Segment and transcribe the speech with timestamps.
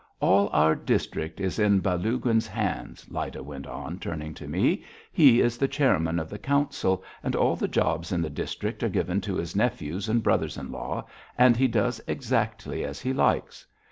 [0.19, 4.83] "All our district is in Balaguin's hands," Lyda went on, turning to me.
[5.11, 8.89] "He is the chairman of the council and all the jobs in the district are
[8.89, 11.05] given to his nephews and brothers in law,
[11.37, 13.67] and he does exactly as he likes.